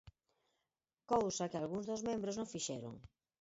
Cousa 1.11 1.49
que 1.51 1.59
algúns 1.59 1.85
dos 1.89 2.05
membros 2.09 2.35
non 2.37 2.51
fixeron. 2.53 2.93